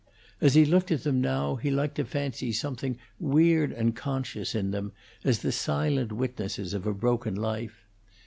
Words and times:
As 0.41 0.55
he 0.55 0.65
looked 0.65 0.89
at 0.89 1.03
them 1.03 1.21
now 1.21 1.57
he 1.57 1.69
liked 1.69 1.93
to 1.97 2.05
fancy 2.05 2.51
something 2.53 2.97
weird 3.19 3.71
and 3.71 3.95
conscious 3.95 4.55
in 4.55 4.71
them 4.71 4.93
as 5.23 5.43
the 5.43 5.51
silent 5.51 6.11
witnesses 6.11 6.73
of 6.73 6.87
a 6.87 6.93
broken 6.95 7.35
life. 7.35 7.85